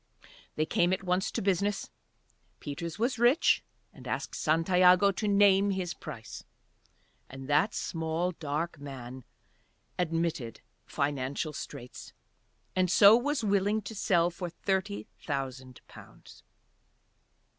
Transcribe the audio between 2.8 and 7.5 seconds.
was rich and asked Santiago to name his price, and